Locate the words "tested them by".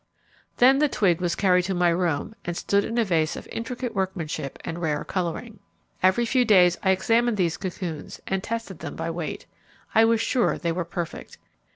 8.41-9.11